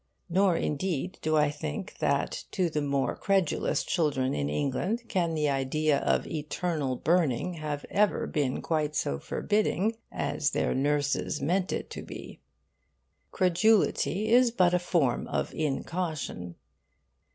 [0.31, 5.47] Nor indeed do I think that to the more credulous children in England can the
[5.47, 11.91] idea of eternal burning have ever been quite so forbidding as their nurses meant it
[11.91, 12.39] to be.
[13.31, 16.55] Credulity is but a form of incaution.